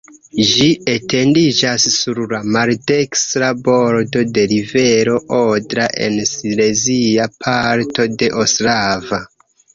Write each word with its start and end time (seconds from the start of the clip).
Ĝi 0.51 0.67
etendiĝas 0.91 1.83
sur 1.95 2.21
la 2.31 2.39
maldekstra 2.55 3.49
bordo 3.67 4.25
de 4.39 4.47
rivero 4.55 5.19
Odra 5.41 5.87
en 6.07 6.19
silezia 6.33 7.31
parto 7.47 8.09
de 8.17 8.33
Ostrava. 8.47 9.23